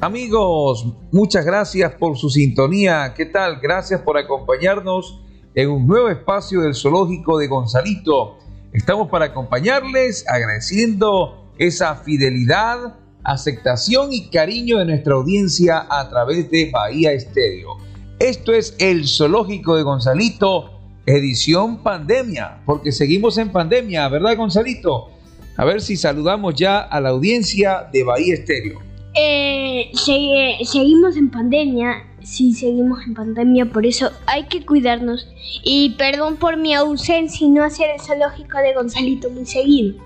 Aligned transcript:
Amigos, 0.00 0.86
muchas 1.10 1.44
gracias 1.44 1.92
por 1.94 2.16
su 2.16 2.30
sintonía. 2.30 3.14
¿Qué 3.16 3.26
tal? 3.26 3.58
Gracias 3.60 4.00
por 4.00 4.16
acompañarnos 4.16 5.20
en 5.56 5.70
un 5.70 5.88
nuevo 5.88 6.08
espacio 6.08 6.60
del 6.60 6.76
zoológico 6.76 7.36
de 7.36 7.48
Gonzalito. 7.48 8.38
Estamos 8.72 9.08
para 9.08 9.24
acompañarles 9.24 10.24
agradeciendo 10.28 11.50
esa 11.58 11.96
fidelidad, 11.96 12.94
aceptación 13.24 14.12
y 14.12 14.28
cariño 14.28 14.78
de 14.78 14.84
nuestra 14.84 15.14
audiencia 15.14 15.84
a 15.90 16.08
través 16.08 16.48
de 16.48 16.70
Bahía 16.70 17.10
Estéreo. 17.10 17.78
Esto 18.20 18.52
es 18.52 18.76
el 18.78 19.04
zoológico 19.04 19.74
de 19.74 19.82
Gonzalito, 19.82 20.78
edición 21.06 21.82
pandemia, 21.82 22.62
porque 22.66 22.92
seguimos 22.92 23.36
en 23.36 23.50
pandemia, 23.50 24.08
¿verdad 24.08 24.36
Gonzalito? 24.36 25.10
A 25.56 25.64
ver 25.64 25.80
si 25.80 25.96
saludamos 25.96 26.54
ya 26.54 26.78
a 26.78 27.00
la 27.00 27.08
audiencia 27.08 27.88
de 27.92 28.04
Bahía 28.04 28.34
Estéreo. 28.34 28.87
Eh, 29.14 29.90
seguimos 29.94 31.16
en 31.16 31.30
pandemia, 31.30 32.06
sí 32.22 32.52
seguimos 32.52 33.04
en 33.06 33.14
pandemia, 33.14 33.66
por 33.66 33.86
eso 33.86 34.10
hay 34.26 34.44
que 34.44 34.64
cuidarnos. 34.64 35.28
Y 35.64 35.90
perdón 35.98 36.36
por 36.36 36.56
mi 36.56 36.74
ausencia 36.74 37.46
y 37.46 37.50
no 37.50 37.64
hacer 37.64 37.90
el 37.90 38.00
zoológico 38.00 38.58
de 38.58 38.74
Gonzalito 38.74 39.30
muy 39.30 39.46
seguido. 39.46 39.96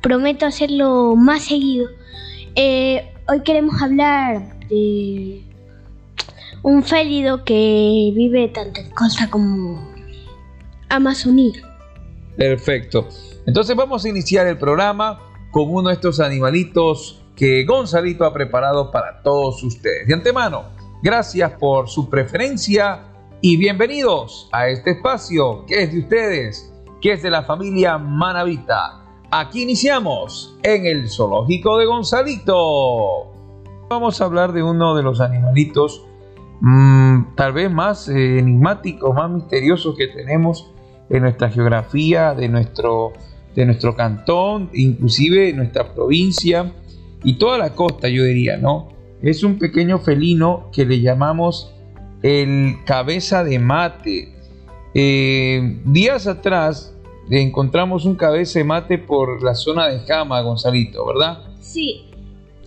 Prometo 0.00 0.46
hacerlo 0.46 1.16
más 1.16 1.44
seguido. 1.44 1.88
Eh, 2.54 3.10
hoy 3.28 3.40
queremos 3.42 3.80
hablar 3.80 4.58
de 4.68 5.42
un 6.62 6.82
félido 6.82 7.44
que 7.44 8.12
vive 8.14 8.48
tanto 8.48 8.80
en 8.80 8.90
costa 8.90 9.28
como 9.30 9.92
Amazonía. 10.88 11.62
Perfecto. 12.36 13.08
Entonces 13.46 13.74
vamos 13.76 14.04
a 14.04 14.08
iniciar 14.08 14.46
el 14.46 14.58
programa 14.58 15.20
con 15.50 15.68
uno 15.68 15.88
de 15.88 15.94
estos 15.94 16.20
animalitos 16.20 17.21
que 17.36 17.64
Gonzalito 17.64 18.24
ha 18.24 18.32
preparado 18.32 18.90
para 18.90 19.22
todos 19.22 19.62
ustedes. 19.62 20.06
De 20.06 20.14
antemano, 20.14 20.64
gracias 21.02 21.52
por 21.52 21.88
su 21.88 22.08
preferencia 22.10 23.04
y 23.40 23.56
bienvenidos 23.56 24.48
a 24.52 24.68
este 24.68 24.92
espacio 24.92 25.64
que 25.66 25.82
es 25.82 25.92
de 25.92 26.00
ustedes, 26.00 26.72
que 27.00 27.12
es 27.12 27.22
de 27.22 27.30
la 27.30 27.42
familia 27.42 27.98
Manavita. 27.98 29.00
Aquí 29.30 29.62
iniciamos 29.62 30.58
en 30.62 30.86
el 30.86 31.08
zoológico 31.08 31.78
de 31.78 31.86
Gonzalito. 31.86 33.32
Vamos 33.88 34.20
a 34.20 34.24
hablar 34.24 34.52
de 34.52 34.62
uno 34.62 34.94
de 34.94 35.02
los 35.02 35.20
animalitos 35.20 36.04
mmm, 36.60 37.34
tal 37.34 37.52
vez 37.52 37.70
más 37.70 38.08
eh, 38.08 38.38
enigmáticos, 38.38 39.14
más 39.14 39.30
misteriosos 39.30 39.96
que 39.96 40.06
tenemos 40.06 40.70
en 41.10 41.22
nuestra 41.22 41.50
geografía, 41.50 42.34
de 42.34 42.48
nuestro, 42.48 43.12
de 43.54 43.66
nuestro 43.66 43.96
cantón, 43.96 44.70
inclusive 44.72 45.50
en 45.50 45.56
nuestra 45.56 45.92
provincia 45.92 46.72
y 47.24 47.34
toda 47.34 47.58
la 47.58 47.74
costa, 47.74 48.08
yo 48.08 48.24
diría, 48.24 48.56
¿no? 48.56 48.88
Es 49.22 49.44
un 49.44 49.58
pequeño 49.58 49.98
felino 49.98 50.70
que 50.72 50.84
le 50.84 51.00
llamamos 51.00 51.72
el 52.22 52.76
cabeza 52.84 53.44
de 53.44 53.58
mate. 53.58 54.34
Eh, 54.94 55.80
días 55.84 56.26
atrás 56.26 56.94
encontramos 57.30 58.04
un 58.04 58.16
cabeza 58.16 58.58
de 58.58 58.64
mate 58.64 58.98
por 58.98 59.42
la 59.42 59.54
zona 59.54 59.88
de 59.88 60.00
Jama, 60.00 60.40
Gonzalito, 60.42 61.06
¿verdad? 61.06 61.38
Sí. 61.60 62.04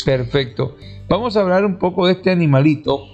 Perfecto. 0.04 0.76
Vamos 1.08 1.36
a 1.38 1.42
hablar 1.42 1.66
un 1.66 1.78
poco 1.78 2.08
de 2.08 2.14
este 2.14 2.32
animalito 2.32 3.08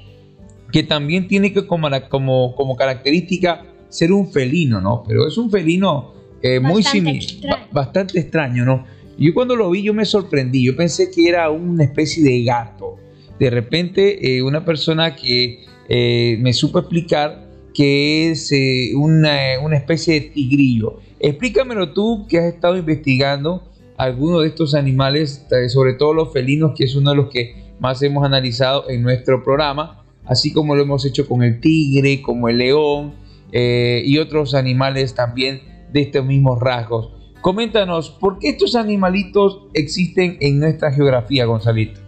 que 0.72 0.84
también 0.84 1.28
tiene 1.28 1.52
que 1.52 1.68
como, 1.68 1.90
como, 2.10 2.56
como 2.56 2.76
característica 2.76 3.66
ser 3.90 4.12
un 4.14 4.32
felino, 4.32 4.80
¿no? 4.80 5.04
Pero 5.06 5.28
es 5.28 5.38
un 5.38 5.52
felino 5.52 6.14
eh, 6.42 6.60
muy 6.60 6.82
similar, 6.84 7.68
bastante 7.72 8.20
extraño, 8.20 8.64
¿no? 8.66 8.86
Yo 9.22 9.36
cuando 9.36 9.56
lo 9.56 9.70
vi 9.70 9.84
yo 9.84 9.94
me 9.94 10.04
sorprendí, 10.04 10.66
yo 10.66 10.76
pensé 10.76 11.12
que 11.12 11.30
era 11.30 11.52
una 11.52 11.84
especie 11.84 12.24
de 12.24 12.44
gato. 12.44 12.98
De 13.38 13.52
repente 13.52 14.36
eh, 14.36 14.42
una 14.42 14.66
persona 14.66 15.16
que 15.16 15.64
eh, 15.88 16.38
me 16.40 16.54
supo 16.54 16.80
explicar 16.80 17.48
que 17.72 18.32
es 18.32 18.52
eh, 18.52 18.94
una, 18.96 19.60
una, 19.62 19.78
especie 19.78 20.16
de 20.16 20.22
tigrillo. 20.22 21.02
Explícamelo 21.20 21.94
tú 21.94 22.26
que 22.28 22.40
has 22.40 22.46
estado 22.46 22.76
investigando 22.76 23.72
algunos 23.96 24.42
de 24.42 24.48
estos 24.48 24.74
animales, 24.74 25.46
sobre 25.68 25.94
todo 25.94 26.16
los 26.16 26.34
felinos, 26.34 26.72
que 26.76 26.86
es 26.86 26.96
uno 26.96 27.12
de 27.12 27.18
los 27.18 27.30
que 27.30 27.54
más 27.80 28.02
hemos 28.02 28.26
analizado 28.26 28.90
en 28.90 29.04
nuestro 29.04 29.44
programa, 29.44 30.04
así 30.26 30.52
como 30.52 30.76
lo 30.76 30.82
hemos 30.82 31.06
hecho 31.06 31.28
con 31.28 31.44
el 31.44 31.60
tigre, 31.60 32.24
como 32.24 32.50
el 32.50 32.58
león 32.58 33.14
y 33.54 34.18
otros 34.18 34.56
animales 34.56 35.14
también 35.14 35.62
de 35.94 36.02
estos 36.02 36.26
mismos 36.26 36.60
rasgos. 36.60 37.21
Coméntanos, 37.42 38.12
¿por 38.12 38.38
qué 38.38 38.50
estos 38.50 38.76
animalitos 38.76 39.64
existen 39.74 40.38
en 40.42 40.60
nuestra 40.60 40.92
geografía, 40.92 41.46
Gonzalito? 41.46 42.00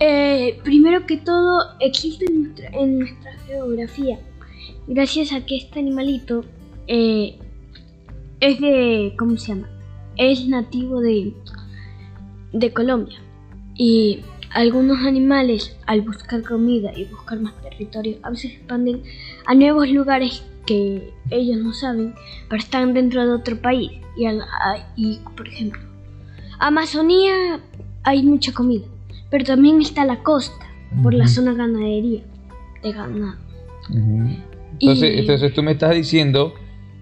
Eh, 0.00 0.58
primero 0.64 1.06
que 1.06 1.16
todo, 1.16 1.60
existen 1.80 2.54
en 2.72 2.98
nuestra, 2.98 3.32
geografía 3.46 4.18
gracias 4.88 5.32
a 5.32 5.46
que 5.46 5.56
este 5.56 5.78
animalito 5.78 6.44
eh, 6.88 7.38
es 8.40 8.60
de, 8.60 9.14
¿cómo 9.16 9.36
se 9.36 9.54
llama? 9.54 9.70
Es 10.16 10.46
nativo 10.48 11.00
de, 11.00 11.32
de 12.52 12.72
Colombia. 12.72 13.18
Y 13.74 14.20
algunos 14.52 14.98
animales, 15.06 15.76
al 15.86 16.00
buscar 16.00 16.42
comida 16.42 16.92
y 16.96 17.04
buscar 17.04 17.40
más 17.40 17.54
territorio, 17.62 18.16
a 18.22 18.30
veces 18.30 18.52
expanden 18.52 19.02
a 19.46 19.54
nuevos 19.54 19.88
lugares 19.88 20.42
que 20.66 21.12
ellos 21.30 21.58
no 21.58 21.72
saben, 21.72 22.14
pero 22.48 22.60
están 22.60 22.94
dentro 22.94 23.24
de 23.26 23.32
otro 23.32 23.60
país. 23.60 23.92
Y, 24.16 24.26
y 24.96 25.20
por 25.36 25.48
ejemplo, 25.48 25.80
Amazonía 26.58 27.60
hay 28.02 28.22
mucha 28.22 28.52
comida, 28.52 28.84
pero 29.30 29.44
también 29.44 29.80
está 29.80 30.04
la 30.04 30.22
costa, 30.22 30.66
por 31.02 31.14
la 31.14 31.26
zona 31.28 31.54
ganadería, 31.54 32.22
de 32.82 32.92
ganado. 32.92 33.36
entonces, 33.88 35.18
entonces 35.18 35.54
tú 35.54 35.62
me 35.62 35.72
estás 35.72 35.94
diciendo 35.94 36.54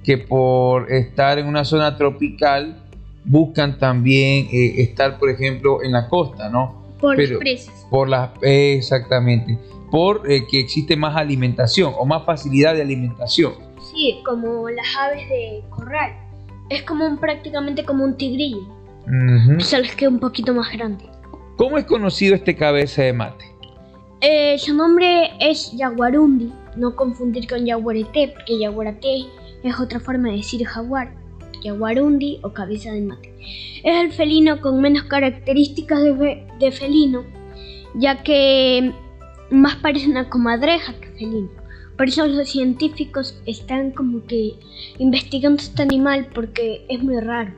que 0.02 0.18
por 0.18 0.92
estar 0.92 1.38
en 1.38 1.46
una 1.46 1.64
zona 1.64 1.96
tropical 1.96 2.82
buscan 3.24 3.78
también 3.78 4.48
eh, 4.52 4.82
estar, 4.82 5.18
por 5.18 5.30
ejemplo, 5.30 5.82
en 5.82 5.92
la 5.92 6.08
costa, 6.08 6.50
¿no? 6.50 6.82
Por 7.00 7.18
los 7.18 7.38
precios. 7.38 7.74
Por 7.90 8.08
las, 8.08 8.30
exactamente 8.42 9.58
por 9.94 10.28
eh, 10.28 10.44
que 10.48 10.58
existe 10.58 10.96
más 10.96 11.14
alimentación 11.14 11.92
o 11.96 12.04
más 12.04 12.24
facilidad 12.24 12.74
de 12.74 12.82
alimentación. 12.82 13.52
Sí, 13.92 14.18
como 14.24 14.68
las 14.68 14.86
aves 14.98 15.28
de 15.28 15.62
corral. 15.70 16.12
Es 16.68 16.82
como 16.82 17.06
un, 17.06 17.16
prácticamente 17.16 17.84
como 17.84 18.02
un 18.02 18.16
tigrillo. 18.16 18.66
Solo 19.60 19.84
es 19.84 19.94
que 19.94 20.08
un 20.08 20.18
poquito 20.18 20.52
más 20.52 20.72
grande. 20.72 21.04
¿Cómo 21.56 21.78
es 21.78 21.84
conocido 21.84 22.34
este 22.34 22.56
cabeza 22.56 23.02
de 23.02 23.12
mate? 23.12 23.44
Eh, 24.20 24.58
su 24.58 24.74
nombre 24.74 25.30
es 25.38 25.70
Yaguarundi, 25.76 26.52
no 26.74 26.96
confundir 26.96 27.46
con 27.46 27.64
Yaguareté, 27.64 28.32
porque 28.34 28.58
Yaguareté 28.58 29.26
es 29.62 29.78
otra 29.78 30.00
forma 30.00 30.30
de 30.30 30.38
decir 30.38 30.66
jaguar. 30.66 31.14
Yaguarundi 31.62 32.40
o 32.42 32.52
cabeza 32.52 32.90
de 32.90 33.02
mate. 33.02 33.32
Es 33.84 33.96
el 34.04 34.10
felino 34.10 34.60
con 34.60 34.80
menos 34.80 35.04
características 35.04 36.02
de, 36.02 36.44
de 36.58 36.72
felino, 36.72 37.22
ya 37.94 38.24
que 38.24 38.92
más 39.50 39.76
parece 39.76 40.08
una 40.08 40.28
comadreja 40.28 40.94
que 41.00 41.08
felino. 41.08 41.50
Por 41.96 42.08
eso 42.08 42.26
los 42.26 42.48
científicos 42.48 43.40
están 43.46 43.92
como 43.92 44.26
que 44.26 44.54
investigando 44.98 45.62
este 45.62 45.82
animal 45.82 46.28
porque 46.34 46.84
es 46.88 47.02
muy 47.02 47.20
raro. 47.20 47.52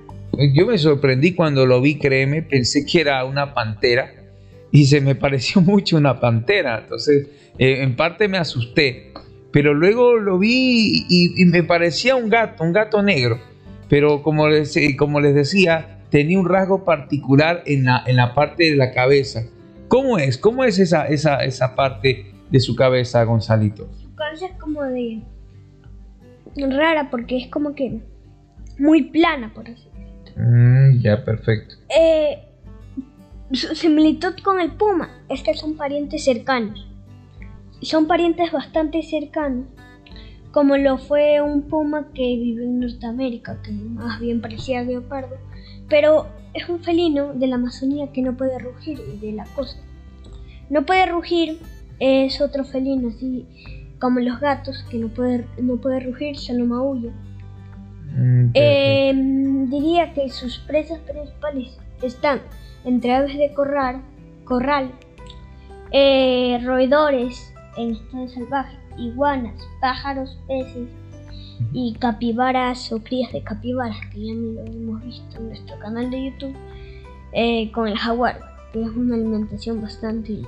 Yo 0.55 0.67
me 0.67 0.77
sorprendí 0.77 1.33
cuando 1.33 1.65
lo 1.65 1.81
vi, 1.81 1.99
créeme, 1.99 2.43
pensé 2.43 2.85
que 2.85 3.01
era 3.01 3.25
una 3.25 3.55
pantera 3.55 4.13
y 4.71 4.87
se 4.87 5.01
me 5.01 5.15
pareció 5.15 5.61
mucho 5.63 5.97
una 5.97 6.21
pantera. 6.21 6.81
Entonces, 6.83 7.29
eh, 7.59 7.83
en 7.83 7.97
parte 7.97 8.29
me 8.29 8.37
asusté, 8.37 9.13
pero 9.53 9.73
luego 9.73 10.17
lo 10.17 10.39
vi 10.39 11.07
y, 11.09 11.45
me 11.47 11.63
parecía 11.63 12.15
un 12.17 12.29
gato, 12.29 12.63
un 12.63 12.73
gato 12.73 13.03
negro. 13.03 13.41
Pero 13.89 14.23
como 14.23 14.49
les, 14.49 14.77
eh, 14.77 14.97
como 14.99 15.21
les 15.21 15.35
decía, 15.35 16.01
tenía 16.11 16.39
un 16.39 16.49
rasgo 16.49 16.85
particular 16.85 17.63
en 17.65 17.85
la, 17.85 18.03
en 18.07 18.17
la 18.17 18.35
parte 18.35 18.71
de 18.71 18.77
la 18.77 18.93
cabeza 18.93 19.45
¿Cómo 19.89 20.19
es? 20.19 20.39
¿Cómo 20.39 20.65
es 20.65 20.79
esa, 20.79 21.07
esa, 21.07 21.45
esa 21.45 21.75
parte 21.75 22.33
de 22.51 22.61
su 22.61 22.75
cabeza, 22.75 23.23
Gonzalito? 23.25 23.89
Su 24.03 24.15
cabeza 24.15 24.47
es 24.47 24.53
como 24.59 24.83
de... 24.83 25.23
rara 26.57 27.09
porque 27.11 27.37
es 27.37 27.49
como 27.49 27.75
que 27.75 28.01
muy 28.79 29.05
plana, 29.05 29.53
por 29.55 29.69
así 29.69 29.89
decirlo. 29.95 30.33
Mm, 30.37 31.01
ya, 31.01 31.25
perfecto. 31.25 31.77
Eh, 31.97 32.43
su 33.53 33.75
similitud 33.75 34.35
con 34.43 34.61
el 34.61 34.73
puma 34.73 35.11
es 35.29 35.43
que 35.43 35.55
son 35.55 35.77
parientes 35.77 36.25
cercanos. 36.25 36.89
Son 37.81 38.07
parientes 38.07 38.51
bastante 38.51 39.03
cercanos, 39.03 39.67
como 40.51 40.77
lo 40.77 40.99
fue 40.99 41.41
un 41.41 41.63
puma 41.63 42.09
que 42.15 42.23
vive 42.23 42.65
en 42.65 42.81
Norteamérica, 42.81 43.61
que 43.63 43.71
más 43.71 44.19
bien 44.19 44.41
parecía 44.41 44.83
leopardo, 44.83 45.37
pero 45.89 46.27
es 46.57 46.69
un 46.71 46.83
felino 46.83 47.35
de 47.35 47.47
la 47.47 47.57
Amazonía 47.57 48.11
que 48.13 48.23
no 48.23 48.37
puede 48.37 48.59
rugir 48.59 48.99
y 48.99 49.19
de 49.19 49.33
la 49.33 49.45
costa. 49.55 49.83
No 50.71 50.87
puede 50.87 51.07
rugir, 51.07 51.61
es 52.01 52.41
otro 52.41 52.65
felino 52.65 53.09
así 53.09 53.47
como 54.01 54.21
los 54.21 54.41
gatos 54.41 54.85
que 54.91 54.99
no 54.99 55.09
puede, 55.09 55.47
no 55.61 55.77
puede 55.77 56.01
rugir, 56.01 56.37
solo 56.37 56.65
maulla. 56.65 57.13
Em, 58.55 59.69
diría 59.69 60.15
que 60.15 60.31
sus 60.31 60.59
presas 60.61 60.99
principales 61.01 61.77
están 62.03 62.41
entre 62.85 63.13
aves 63.15 63.37
de 63.37 63.53
corral, 63.53 64.01
corral 64.45 64.91
eh, 65.93 66.59
roedores 66.65 67.53
en 67.77 67.93
estado 67.93 68.29
salvaje, 68.29 68.79
iguanas, 68.97 69.55
pájaros, 69.83 70.39
peces 70.49 70.89
y 71.73 71.95
capibaras 71.95 72.93
o 72.93 73.03
crías 73.03 73.33
de 73.33 73.43
capibaras, 73.43 73.97
que 74.13 74.27
ya 74.27 74.35
lo 74.35 74.65
hemos 74.65 75.05
visto 75.05 75.39
en 75.39 75.49
nuestro 75.49 75.79
canal 75.79 76.11
de 76.11 76.31
YouTube, 76.31 76.57
eh, 77.33 77.71
con 77.73 77.89
el 77.89 77.97
jaguar, 77.97 78.41
que 78.73 78.83
es 78.83 78.89
una 78.89 79.15
alimentación 79.15 79.81
bastante, 79.81 80.43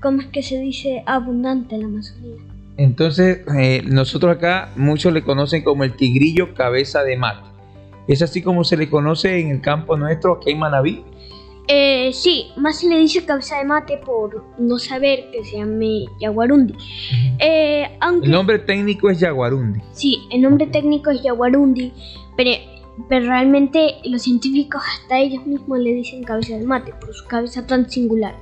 ¿cómo 0.00 0.20
es 0.20 0.26
que 0.28 0.42
se 0.42 0.58
dice? 0.58 1.02
Abundante 1.06 1.74
en 1.74 1.80
la 1.82 1.86
Amazonía. 1.88 2.36
Entonces, 2.76 3.40
eh, 3.58 3.82
nosotros 3.84 4.36
acá 4.36 4.70
muchos 4.76 5.12
le 5.12 5.22
conocen 5.22 5.62
como 5.62 5.84
el 5.84 5.94
tigrillo 5.94 6.54
cabeza 6.54 7.02
de 7.02 7.16
mate. 7.16 7.48
¿Es 8.08 8.22
así 8.22 8.42
como 8.42 8.64
se 8.64 8.76
le 8.76 8.90
conoce 8.90 9.38
en 9.38 9.50
el 9.50 9.60
campo 9.60 9.96
nuestro 9.96 10.34
aquí 10.34 10.50
en 10.50 10.58
Manabí? 10.58 11.04
Eh, 11.68 12.10
sí, 12.12 12.48
más 12.56 12.80
se 12.80 12.88
le 12.88 12.98
dice 12.98 13.24
cabeza 13.24 13.58
de 13.58 13.64
mate 13.64 13.98
por 13.98 14.44
no 14.58 14.78
saber 14.78 15.30
que 15.30 15.44
se 15.44 15.58
llame 15.58 16.06
yaguarundi. 16.20 16.74
Eh, 17.38 17.88
el 18.22 18.30
nombre 18.30 18.58
técnico 18.58 19.10
es 19.10 19.20
yaguarundi. 19.20 19.80
Sí, 19.92 20.18
el 20.30 20.42
nombre 20.42 20.66
técnico 20.66 21.10
es 21.10 21.22
yaguarundi, 21.22 21.92
pero, 22.36 22.50
pero 23.08 23.26
realmente 23.26 23.94
los 24.04 24.22
científicos 24.22 24.82
hasta 24.86 25.20
ellos 25.20 25.46
mismos 25.46 25.78
le 25.78 25.94
dicen 25.94 26.24
cabeza 26.24 26.56
de 26.56 26.64
mate 26.64 26.92
por 27.00 27.14
su 27.14 27.24
cabeza 27.26 27.66
tan 27.66 27.88
singular. 27.88 28.34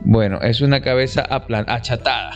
Bueno, 0.00 0.40
es 0.42 0.60
una 0.60 0.82
cabeza 0.82 1.26
achatada. 1.30 2.32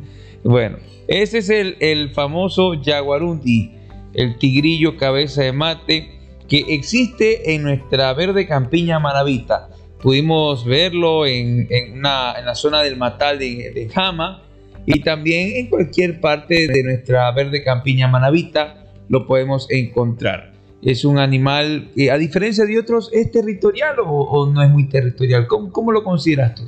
bueno, 0.42 0.78
ese 1.06 1.38
es 1.38 1.50
el, 1.50 1.76
el 1.80 2.10
famoso 2.10 2.74
yaguarundi, 2.74 3.72
el 4.14 4.38
tigrillo 4.38 4.96
cabeza 4.96 5.42
de 5.42 5.52
mate 5.52 6.21
que 6.48 6.64
existe 6.68 7.54
en 7.54 7.62
nuestra 7.62 8.12
verde 8.14 8.46
campiña 8.46 8.98
maravita. 8.98 9.68
Pudimos 10.00 10.64
verlo 10.64 11.26
en, 11.26 11.68
la 12.02 12.54
zona 12.54 12.82
del 12.82 12.96
Matal 12.96 13.38
de, 13.38 13.88
Jama 13.92 14.42
y 14.84 15.00
también 15.00 15.56
en 15.56 15.68
cualquier 15.68 16.20
parte 16.20 16.66
de 16.66 16.82
nuestra 16.82 17.30
verde 17.32 17.62
campiña 17.62 18.08
manavita 18.08 18.84
lo 19.08 19.26
podemos 19.26 19.70
encontrar. 19.70 20.52
Es 20.82 21.04
un 21.04 21.18
animal 21.18 21.90
que 21.94 22.10
a 22.10 22.18
diferencia 22.18 22.64
de 22.64 22.78
otros 22.78 23.10
es 23.12 23.30
territorial 23.30 23.96
o, 24.04 24.46
no 24.52 24.62
es 24.62 24.70
muy 24.70 24.88
territorial. 24.88 25.46
¿Cómo, 25.46 25.92
lo 25.92 26.02
consideras 26.02 26.56
tú? 26.56 26.62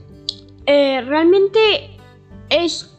Eh, 0.67 1.00
realmente 1.00 1.59
es, 2.50 2.97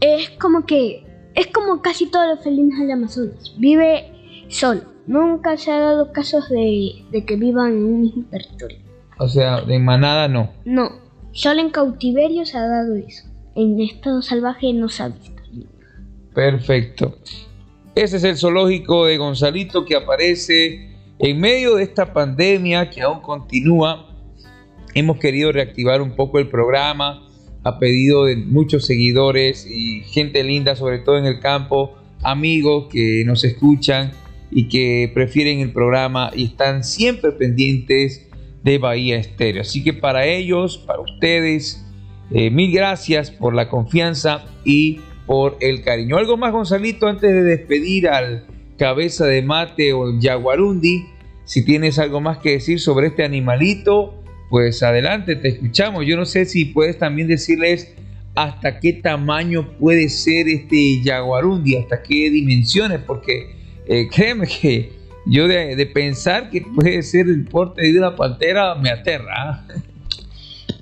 es 0.00 0.30
como 0.30 0.64
que 0.64 1.04
es 1.34 1.48
como 1.48 1.82
casi 1.82 2.10
todos 2.10 2.26
los 2.34 2.42
felinos 2.42 2.78
del 2.78 2.90
Amazonas. 2.90 3.54
Vive 3.58 4.10
solo 4.48 4.95
Nunca 5.06 5.56
se 5.56 5.70
ha 5.70 5.78
dado 5.78 6.12
casos 6.12 6.48
de, 6.48 7.24
que 7.24 7.36
vivan 7.36 7.72
en 7.72 7.84
un 7.84 8.00
mismo 8.02 8.24
territorio. 8.30 8.78
O 9.18 9.28
sea, 9.28 9.60
de 9.60 9.78
manada 9.78 10.28
no. 10.28 10.50
No, 10.64 10.90
solo 11.32 11.60
en 11.60 11.70
cautiverio 11.70 12.44
se 12.44 12.58
ha 12.58 12.66
dado 12.66 12.96
eso. 12.96 13.24
En 13.54 13.80
estado 13.80 14.20
salvaje 14.20 14.72
no 14.72 14.88
se 14.88 15.04
ha 15.04 15.08
visto. 15.08 15.32
Perfecto. 16.34 17.16
Ese 17.94 18.18
es 18.18 18.24
el 18.24 18.36
zoológico 18.36 19.06
de 19.06 19.16
Gonzalito 19.16 19.86
que 19.86 19.96
aparece 19.96 20.90
en 21.18 21.40
medio 21.40 21.76
de 21.76 21.84
esta 21.84 22.12
pandemia 22.12 22.90
que 22.90 23.00
aún 23.00 23.20
continúa. 23.20 24.14
Hemos 24.92 25.18
querido 25.18 25.52
reactivar 25.52 26.02
un 26.02 26.14
poco 26.14 26.38
el 26.38 26.48
programa 26.48 27.22
a 27.64 27.78
pedido 27.78 28.26
de 28.26 28.36
muchos 28.36 28.86
seguidores 28.86 29.66
y 29.66 30.02
gente 30.02 30.44
linda, 30.44 30.76
sobre 30.76 30.98
todo 30.98 31.16
en 31.16 31.24
el 31.24 31.40
campo, 31.40 31.94
amigos 32.22 32.88
que 32.90 33.24
nos 33.24 33.44
escuchan 33.44 34.12
y 34.50 34.68
que 34.68 35.10
prefieren 35.14 35.60
el 35.60 35.72
programa 35.72 36.30
y 36.34 36.44
están 36.44 36.84
siempre 36.84 37.32
pendientes 37.32 38.28
de 38.62 38.78
Bahía 38.78 39.16
Estéreo. 39.18 39.62
Así 39.62 39.82
que 39.82 39.92
para 39.92 40.26
ellos, 40.26 40.78
para 40.78 41.00
ustedes, 41.00 41.84
eh, 42.30 42.50
mil 42.50 42.72
gracias 42.72 43.30
por 43.30 43.54
la 43.54 43.68
confianza 43.68 44.44
y 44.64 45.00
por 45.26 45.56
el 45.60 45.82
cariño. 45.82 46.16
Algo 46.16 46.36
más, 46.36 46.52
Gonzalito, 46.52 47.06
antes 47.06 47.30
de 47.30 47.42
despedir 47.42 48.08
al 48.08 48.46
cabeza 48.76 49.26
de 49.26 49.42
mate 49.42 49.92
o 49.92 50.08
el 50.08 50.20
jaguarundi. 50.20 51.06
Si 51.44 51.64
tienes 51.64 51.98
algo 51.98 52.20
más 52.20 52.38
que 52.38 52.52
decir 52.52 52.80
sobre 52.80 53.08
este 53.08 53.24
animalito, 53.24 54.22
pues 54.50 54.82
adelante, 54.82 55.36
te 55.36 55.48
escuchamos. 55.48 56.04
Yo 56.06 56.16
no 56.16 56.24
sé 56.24 56.44
si 56.44 56.66
puedes 56.66 56.98
también 56.98 57.28
decirles 57.28 57.94
hasta 58.34 58.80
qué 58.80 58.92
tamaño 58.92 59.78
puede 59.78 60.08
ser 60.08 60.48
este 60.48 61.00
jaguarundi, 61.04 61.76
hasta 61.76 62.02
qué 62.02 62.30
dimensiones, 62.30 63.00
porque 63.06 63.54
eh, 63.86 64.08
créeme 64.08 64.46
que 64.46 64.92
yo 65.26 65.48
de, 65.48 65.90
pensar 65.92 66.50
que 66.50 66.60
puede 66.60 67.02
ser 67.02 67.26
el 67.26 67.44
porte 67.44 67.82
de 67.82 67.98
una 67.98 68.14
pantera 68.14 68.74
me 68.76 68.90
aterra. 68.90 69.34
¿ah? 69.36 69.66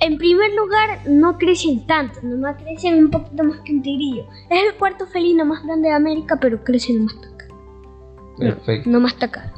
En 0.00 0.18
primer 0.18 0.52
lugar, 0.54 1.00
no 1.08 1.38
crecen 1.38 1.86
tanto, 1.86 2.20
nomás 2.22 2.62
crecen 2.62 2.94
un 2.94 3.10
poquito 3.10 3.42
más 3.42 3.60
que 3.60 3.72
un 3.72 3.82
tigrillo. 3.82 4.26
Es 4.50 4.62
el 4.62 4.74
cuarto 4.74 5.06
felino 5.06 5.44
más 5.46 5.64
grande 5.64 5.88
de 5.88 5.94
América, 5.94 6.38
pero 6.40 6.62
crece 6.62 6.92
nomás 6.92 7.16
acá. 7.16 7.46
Perfecto. 8.36 8.90
No, 8.90 9.00
más 9.00 9.14
acá. 9.22 9.52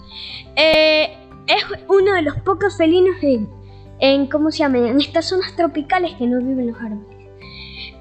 Eh, 0.54 1.16
es 1.46 1.64
uno 1.88 2.14
de 2.14 2.22
los 2.22 2.36
pocos 2.42 2.76
felinos 2.76 3.16
en, 3.22 3.48
en, 3.98 4.26
¿cómo 4.28 4.50
se 4.50 4.58
llama? 4.58 4.78
En 4.78 5.00
estas 5.00 5.28
zonas 5.28 5.54
tropicales 5.56 6.14
que 6.14 6.26
no 6.26 6.38
viven 6.38 6.68
los 6.68 6.76
árboles. 6.80 7.06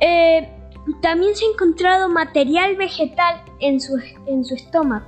Eh, 0.01 0.49
también 1.01 1.35
se 1.35 1.45
ha 1.45 1.49
encontrado 1.49 2.09
material 2.09 2.75
vegetal 2.75 3.41
en 3.59 3.79
su, 3.79 3.99
en 4.27 4.45
su 4.45 4.53
estómago. 4.53 5.07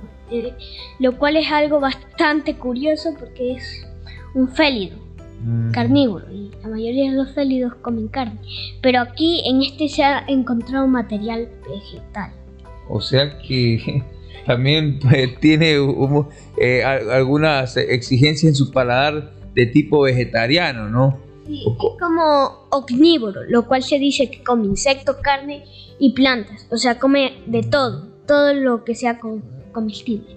Lo 0.98 1.16
cual 1.18 1.36
es 1.36 1.50
algo 1.50 1.80
bastante 1.80 2.56
curioso 2.56 3.14
porque 3.18 3.52
es 3.52 3.86
un 4.34 4.48
félido 4.48 4.96
mm. 5.42 5.70
carnívoro 5.72 6.26
y 6.32 6.50
la 6.62 6.68
mayoría 6.68 7.10
de 7.10 7.16
los 7.16 7.32
félidos 7.32 7.74
comen 7.76 8.08
carne, 8.08 8.38
pero 8.82 9.00
aquí 9.00 9.42
en 9.46 9.62
este 9.62 9.88
se 9.88 10.02
ha 10.04 10.24
encontrado 10.26 10.86
material 10.86 11.48
vegetal. 11.68 12.32
O 12.88 13.00
sea 13.00 13.38
que 13.38 14.02
también 14.46 14.98
pues, 14.98 15.38
tiene 15.40 15.76
eh, 16.56 16.84
algunas 16.84 17.76
exigencias 17.76 18.50
en 18.50 18.54
su 18.54 18.70
paladar 18.70 19.32
de 19.54 19.66
tipo 19.66 20.02
vegetariano, 20.02 20.88
¿no? 20.88 21.18
Sí, 21.46 21.64
es 21.66 22.00
como 22.00 22.66
omnívoro, 22.70 23.42
lo 23.48 23.66
cual 23.66 23.82
se 23.82 23.98
dice 23.98 24.30
que 24.30 24.42
come 24.44 24.66
insectos, 24.66 25.16
carne 25.22 25.64
y 25.98 26.12
plantas, 26.12 26.66
o 26.70 26.76
sea, 26.76 26.98
come 26.98 27.38
de 27.46 27.62
todo, 27.62 28.06
todo 28.26 28.52
lo 28.52 28.84
que 28.84 28.94
sea 28.94 29.18
con 29.18 29.42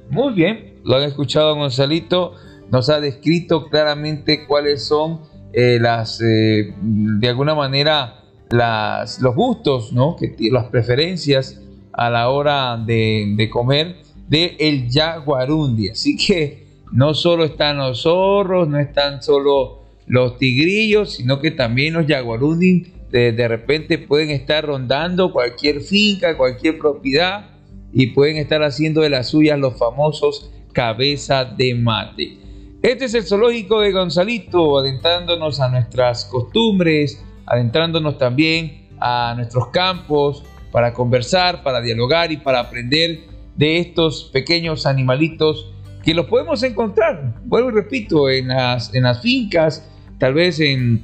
muy 0.10 0.34
bien, 0.34 0.76
lo 0.84 0.96
han 0.96 1.04
escuchado 1.04 1.56
Gonzalito, 1.56 2.34
nos 2.72 2.90
ha 2.90 3.00
descrito 3.00 3.70
claramente 3.70 4.46
cuáles 4.48 4.86
son 4.86 5.22
eh, 5.54 5.78
las, 5.80 6.22
eh, 6.22 6.74
de 6.82 7.28
alguna 7.28 7.54
manera, 7.54 8.24
los 8.50 9.36
gustos, 9.36 9.92
¿no? 9.94 10.16
que, 10.16 10.36
las 10.52 10.66
preferencias 10.66 11.62
a 11.94 12.10
la 12.10 12.30
hora 12.30 12.78
de, 12.78 13.50
comer 13.52 13.98
de 14.28 14.56
el 14.60 14.90
jaguarundi. 14.90 15.90
Así 15.90 16.16
que 16.16 16.68
no 16.92 17.14
solo 17.14 17.44
están 17.44 17.78
los 17.78 18.04
zorros, 18.04 18.68
no 18.68 18.80
están 18.80 19.22
solo 19.22 19.82
los 20.08 20.38
tigrillos, 20.38 21.14
sino 21.14 21.40
que 21.40 21.52
también 21.52 21.94
los 21.94 22.06
jaguarundi 22.08 22.88
de, 23.12 23.34
de 23.34 23.48
repente 23.48 23.98
pueden 23.98 24.30
estar 24.30 24.66
rondando 24.66 25.32
cualquier 25.34 25.82
finca, 25.82 26.38
cualquier 26.38 26.78
propiedad 26.78 27.52
y 27.94 28.08
pueden 28.08 28.38
estar 28.38 28.64
haciendo 28.64 29.02
de 29.02 29.10
las 29.10 29.30
suyas 29.30 29.60
los 29.60 29.78
famosos 29.78 30.52
cabeza 30.74 31.46
de 31.46 31.76
mate. 31.76 32.38
Este 32.82 33.06
es 33.06 33.14
el 33.14 33.24
zoológico 33.24 33.82
de 33.82 33.92
Gonzalito, 33.92 34.80
adentrándonos 34.80 35.60
a 35.60 35.70
nuestras 35.70 36.26
costumbres, 36.26 37.24
adentrándonos 37.46 38.18
también 38.18 38.88
a 39.00 39.34
nuestros 39.36 39.68
campos 39.68 40.44
para 40.72 40.94
conversar, 40.94 41.64
para 41.64 41.82
dialogar 41.82 42.32
y 42.32 42.38
para 42.38 42.62
aprender 42.62 43.20
de 43.56 43.80
estos 43.80 44.30
pequeños 44.34 44.86
animalitos 44.86 45.72
que 46.04 46.14
los 46.14 46.26
podemos 46.26 46.64
encontrar, 46.64 47.36
vuelvo 47.46 47.70
y 47.70 47.74
repito, 47.74 48.30
en 48.30 48.48
las, 48.48 48.94
en 48.96 49.04
las 49.04 49.22
fincas, 49.22 49.88
tal 50.18 50.34
vez 50.34 50.60
en, 50.60 51.02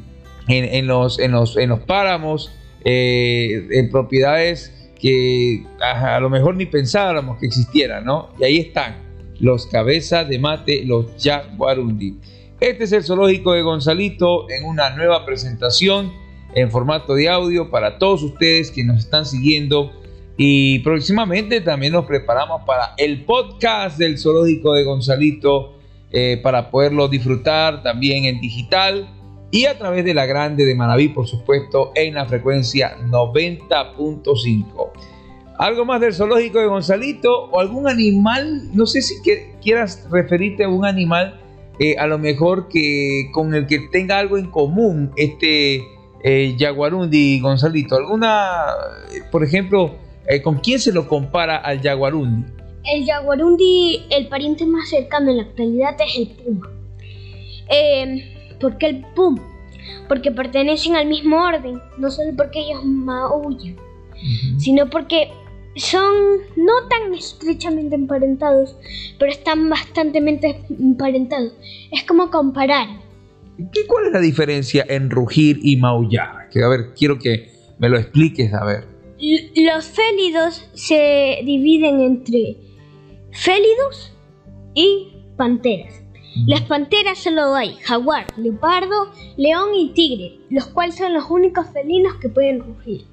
en, 0.47 0.87
los, 0.87 1.19
en, 1.19 1.31
los, 1.31 1.57
en 1.57 1.69
los 1.69 1.81
páramos, 1.81 2.51
eh, 2.83 3.67
en 3.71 3.91
propiedades 3.91 4.73
que 4.99 5.63
a, 5.79 6.19
lo 6.19 6.29
mejor 6.29 6.55
ni 6.55 6.65
pensábamos 6.65 7.39
que 7.39 7.47
existieran, 7.47 8.05
¿no? 8.05 8.29
Y 8.39 8.43
ahí 8.43 8.57
están 8.57 9.07
los 9.39 9.67
cabezas 9.67 10.27
de 10.27 10.39
mate, 10.39 10.83
los 10.85 11.07
jaguarundi. 11.21 12.17
Este 12.59 12.85
es 12.85 12.91
el 12.91 13.03
zoológico 13.03 13.53
de 13.53 13.61
Gonzalito 13.61 14.49
en 14.49 14.65
una 14.65 14.89
nueva 14.95 15.25
presentación 15.25 16.11
en 16.55 16.71
formato 16.71 17.13
de 17.13 17.29
audio 17.29 17.69
para 17.69 17.99
todos 17.99 18.23
ustedes 18.23 18.71
que 18.71 18.83
nos 18.83 18.99
están 18.99 19.25
siguiendo 19.25 19.91
y 20.37 20.79
próximamente 20.79 21.61
también 21.61 21.93
nos 21.93 22.05
preparamos 22.05 22.63
para 22.65 22.93
el 22.97 23.25
podcast 23.25 23.97
del 23.97 24.17
zoológico 24.17 24.73
de 24.73 24.83
Gonzalito 24.83 25.77
eh, 26.11 26.39
para 26.41 26.71
poderlo 26.71 27.07
disfrutar 27.07 27.83
también 27.83 28.25
en 28.25 28.39
digital 28.39 29.07
y 29.51 29.65
a 29.65 29.77
través 29.77 30.03
de 30.05 30.13
la 30.13 30.25
grande 30.25 30.65
de 30.65 30.75
Manaví, 30.75 31.09
por 31.09 31.27
supuesto, 31.27 31.91
en 31.95 32.15
la 32.15 32.25
frecuencia 32.25 32.97
90.5. 32.97 34.91
¿Algo 35.57 35.85
más 35.85 36.01
del 36.01 36.13
zoológico 36.13 36.59
de 36.59 36.67
Gonzalito 36.67 37.45
o 37.45 37.59
algún 37.59 37.87
animal? 37.87 38.69
No 38.73 38.85
sé 38.85 39.01
si 39.01 39.15
quieras 39.61 40.07
referirte 40.11 40.65
a 40.65 40.69
un 40.69 40.85
animal 40.85 41.39
eh, 41.79 41.95
a 41.97 42.07
lo 42.07 42.19
mejor 42.19 42.67
que 42.67 43.29
con 43.31 43.53
el 43.53 43.67
que 43.67 43.79
tenga 43.91 44.19
algo 44.19 44.37
en 44.37 44.49
común 44.51 45.11
este 45.15 45.83
eh, 46.23 46.55
Yaguarundi 46.57 47.39
Gonzalito? 47.39 47.95
¿Alguna, 47.95 48.65
por 49.31 49.43
ejemplo, 49.43 49.95
eh, 50.27 50.41
con 50.41 50.57
quién 50.57 50.79
se 50.79 50.91
lo 50.91 51.07
compara 51.07 51.57
al 51.57 51.81
Yaguarundi? 51.81 52.51
El 52.83 53.05
Yaguarundi, 53.05 54.05
el 54.09 54.27
pariente 54.27 54.65
más 54.65 54.89
cercano 54.89 55.31
en 55.31 55.37
la 55.37 55.43
actualidad 55.43 55.95
es 55.99 56.17
el 56.17 56.27
puma. 56.29 56.69
Eh, 57.69 58.36
¿Por 58.59 58.77
qué 58.77 58.87
el 58.87 59.01
puma? 59.15 59.41
Porque 60.07 60.31
pertenecen 60.31 60.95
al 60.95 61.07
mismo 61.07 61.37
orden, 61.43 61.79
no 61.97 62.09
solo 62.11 62.31
porque 62.35 62.59
ellos 62.59 62.83
maullan, 62.85 63.75
sino 64.57 64.89
porque 64.89 65.29
son 65.75 66.13
no 66.55 66.73
tan 66.89 67.13
estrechamente 67.13 67.95
emparentados, 67.95 68.75
pero 69.19 69.31
están 69.31 69.69
bastante 69.69 70.17
emparentados. 70.17 71.53
Es 71.91 72.03
como 72.03 72.29
comparar. 72.31 72.87
¿Qué, 73.73 73.85
¿Cuál 73.87 74.07
es 74.07 74.13
la 74.13 74.19
diferencia 74.19 74.85
en 74.87 75.09
rugir 75.09 75.59
y 75.61 75.77
maullar? 75.77 76.49
Que, 76.51 76.63
a 76.63 76.67
ver, 76.67 76.93
quiero 76.97 77.17
que 77.19 77.51
me 77.79 77.89
lo 77.89 77.97
expliques, 77.97 78.53
a 78.53 78.63
ver. 78.65 78.85
L- 79.19 79.51
Los 79.73 79.85
félidos 79.85 80.67
se 80.73 81.39
dividen 81.45 82.01
entre 82.01 82.57
félidos 83.31 84.13
y 84.73 85.09
panteras. 85.37 86.01
Las 86.45 86.61
panteras 86.61 87.17
solo 87.17 87.55
hay 87.55 87.75
jaguar, 87.83 88.27
leopardo, 88.37 89.11
león 89.37 89.69
y 89.75 89.89
tigre, 89.93 90.39
los 90.49 90.67
cuales 90.67 90.95
son 90.95 91.13
los 91.13 91.29
únicos 91.29 91.67
felinos 91.73 92.15
que 92.21 92.29
pueden 92.29 92.59
rugir. 92.59 93.05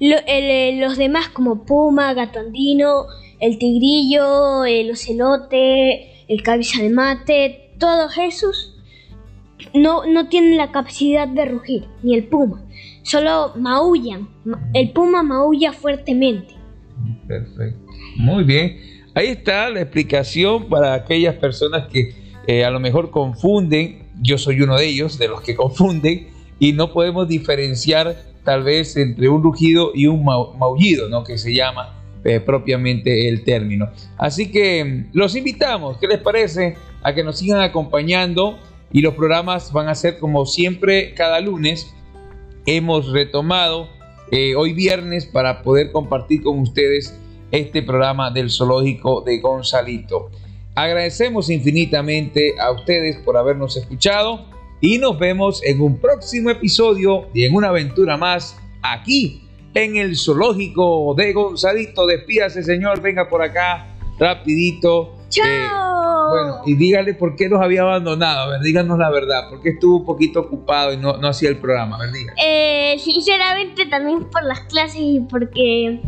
Eh, 0.00 0.78
los 0.80 0.96
demás 0.96 1.28
como 1.28 1.64
puma, 1.64 2.14
gato 2.14 2.38
andino, 2.38 3.06
el 3.40 3.58
tigrillo, 3.58 4.64
el 4.64 4.90
ocelote, 4.92 6.24
el 6.28 6.42
cabeza 6.42 6.80
de 6.82 6.90
mate, 6.90 7.70
todos 7.78 8.16
esos 8.18 8.76
no, 9.74 10.06
no 10.06 10.28
tienen 10.28 10.56
la 10.56 10.70
capacidad 10.72 11.26
de 11.28 11.44
rugir, 11.46 11.86
ni 12.02 12.14
el 12.14 12.24
puma. 12.24 12.64
Solo 13.02 13.52
maullan. 13.56 14.28
Ma- 14.44 14.70
El 14.74 14.90
puma 14.92 15.22
maulla 15.22 15.72
fuertemente. 15.72 16.54
Perfecto. 17.26 17.78
Muy 18.16 18.44
bien. 18.44 18.78
Ahí 19.14 19.28
está 19.28 19.68
la 19.70 19.80
explicación 19.80 20.68
para 20.68 20.94
aquellas 20.94 21.34
personas 21.36 21.88
que 21.88 22.14
eh, 22.46 22.64
a 22.64 22.70
lo 22.70 22.80
mejor 22.80 23.10
confunden. 23.10 24.08
Yo 24.22 24.38
soy 24.38 24.60
uno 24.60 24.76
de 24.76 24.86
ellos, 24.86 25.18
de 25.18 25.28
los 25.28 25.40
que 25.40 25.54
confunden, 25.54 26.28
y 26.58 26.72
no 26.72 26.92
podemos 26.92 27.26
diferenciar 27.28 28.16
tal 28.44 28.62
vez 28.62 28.96
entre 28.96 29.28
un 29.28 29.42
rugido 29.42 29.92
y 29.94 30.06
un 30.06 30.24
mau- 30.24 30.54
maullido, 30.56 31.08
¿no? 31.08 31.24
Que 31.24 31.38
se 31.38 31.54
llama 31.54 31.96
eh, 32.24 32.40
propiamente 32.40 33.28
el 33.28 33.44
término. 33.44 33.88
Así 34.18 34.50
que 34.50 34.84
mm, 34.84 35.10
los 35.12 35.36
invitamos, 35.36 35.96
¿qué 35.98 36.06
les 36.06 36.18
parece? 36.18 36.76
A 37.02 37.14
que 37.14 37.24
nos 37.24 37.38
sigan 37.38 37.60
acompañando 37.62 38.58
y 38.92 39.00
los 39.00 39.14
programas 39.14 39.72
van 39.72 39.88
a 39.88 39.94
ser 39.94 40.18
como 40.18 40.44
siempre 40.46 41.14
cada 41.14 41.40
lunes. 41.40 41.94
Hemos 42.66 43.10
retomado 43.10 43.88
eh, 44.30 44.54
hoy 44.54 44.74
viernes 44.74 45.24
para 45.26 45.62
poder 45.62 45.92
compartir 45.92 46.42
con 46.42 46.58
ustedes 46.58 47.18
este 47.52 47.82
programa 47.82 48.30
del 48.30 48.50
zoológico 48.50 49.22
de 49.22 49.40
Gonzalito. 49.40 50.30
Agradecemos 50.74 51.50
infinitamente 51.50 52.54
a 52.60 52.70
ustedes 52.70 53.16
por 53.18 53.36
habernos 53.36 53.76
escuchado 53.76 54.46
y 54.80 54.98
nos 54.98 55.18
vemos 55.18 55.62
en 55.64 55.80
un 55.80 55.98
próximo 55.98 56.50
episodio 56.50 57.26
y 57.34 57.44
en 57.44 57.54
una 57.54 57.68
aventura 57.68 58.16
más 58.16 58.56
aquí 58.82 59.42
en 59.74 59.96
el 59.96 60.16
zoológico 60.16 61.14
de 61.16 61.32
Gonzalito. 61.32 62.06
Despídase, 62.06 62.62
señor, 62.62 63.00
venga 63.00 63.28
por 63.28 63.42
acá 63.42 63.88
rapidito. 64.18 65.16
¡Chao! 65.28 65.46
Eh, 65.46 65.90
bueno, 66.30 66.60
y 66.66 66.74
dígale 66.74 67.14
por 67.14 67.36
qué 67.36 67.48
nos 67.48 67.60
había 67.60 67.82
abandonado. 67.82 68.40
A 68.40 68.48
ver, 68.50 68.60
díganos 68.60 68.98
la 68.98 69.10
verdad. 69.10 69.48
¿Por 69.48 69.60
qué 69.60 69.70
estuvo 69.70 69.98
un 69.98 70.04
poquito 70.04 70.40
ocupado 70.40 70.92
y 70.92 70.96
no, 70.96 71.16
no 71.16 71.28
hacía 71.28 71.48
el 71.48 71.58
programa? 71.58 71.96
A 71.96 72.00
ver, 72.00 72.12
diga. 72.12 72.32
Eh, 72.42 72.96
sinceramente 72.98 73.86
también 73.86 74.30
por 74.30 74.44
las 74.44 74.60
clases 74.60 75.00
y 75.00 75.20
porque 75.28 76.00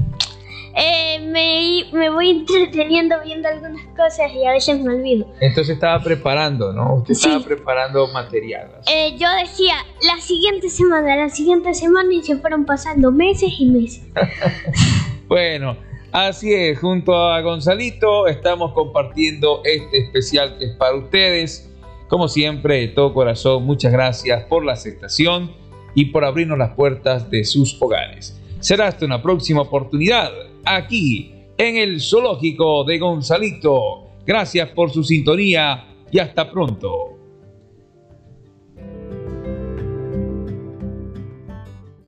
eh, 0.75 1.19
me, 1.21 1.85
me 1.99 2.11
voy 2.11 2.31
entreteniendo 2.41 3.17
viendo 3.25 3.49
algunas 3.49 3.85
cosas 3.97 4.33
y 4.35 4.45
a 4.47 4.53
veces 4.53 4.81
me 4.81 4.95
olvido. 4.95 5.27
Entonces 5.41 5.75
estaba 5.75 6.03
preparando, 6.03 6.73
¿no? 6.73 6.95
Usted 6.97 7.15
Sí. 7.15 7.27
estaba 7.29 7.45
preparando 7.45 8.07
material. 8.09 8.71
Eh, 8.93 9.17
yo 9.19 9.29
decía 9.41 9.75
la 10.07 10.21
siguiente 10.21 10.69
semana, 10.71 11.17
la 11.17 11.29
siguiente 11.29 11.75
semana 11.75 12.13
y 12.13 12.23
se 12.23 12.37
fueron 12.37 12.65
pasando 12.65 13.11
meses 13.13 13.51
y 13.59 13.67
meses. 13.67 14.03
Bueno, 15.29 15.77
así 16.11 16.53
es, 16.53 16.79
junto 16.79 17.17
a 17.17 17.41
Gonzalito 17.41 18.27
estamos 18.27 18.73
compartiendo 18.73 19.63
este 19.65 19.99
especial 19.99 20.59
que 20.59 20.67
es 20.67 20.73
para 20.77 20.95
ustedes. 20.95 21.71
Como 22.09 22.29
siempre, 22.29 22.81
de 22.81 22.89
todo 22.89 23.15
corazón, 23.15 23.65
muchas 23.65 23.93
gracias 23.93 24.45
por 24.45 24.63
la 24.63 24.75
aceptación 24.75 25.51
y 25.95 26.07
por 26.07 26.27
abrirnos 26.27 26.59
las 26.59 26.75
puertas 26.75 27.31
de 27.31 27.45
sus 27.45 27.81
hogares. 27.81 28.39
Será 28.63 28.87
hasta 28.87 29.05
una 29.07 29.21
próxima 29.21 29.63
oportunidad 29.63 30.31
aquí 30.65 31.33
en 31.59 31.79
el 31.79 32.01
zoológico 32.01 32.85
de 32.85 32.97
Gonzalito. 32.97 34.11
Gracias 34.25 34.69
por 34.69 34.89
su 34.93 35.03
sintonía 35.03 35.85
y 36.13 36.21
hasta 36.21 36.49
pronto. 36.49 37.22